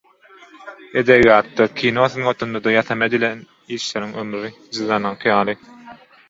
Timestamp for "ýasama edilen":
2.77-3.45